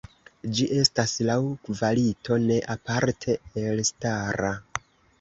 [0.59, 1.35] Ĝi estas laŭ
[1.69, 4.55] kvalito ne aparte elstara.